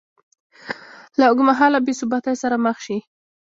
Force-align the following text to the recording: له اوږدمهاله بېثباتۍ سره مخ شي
له 1.19 1.25
اوږدمهاله 1.29 1.79
بېثباتۍ 1.85 2.35
سره 2.43 2.55
مخ 2.65 2.77
شي 2.85 2.97